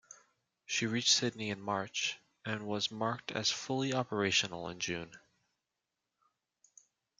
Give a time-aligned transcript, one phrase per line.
[0.65, 5.15] She reached Sydney in March, and was marked as fully operational in June.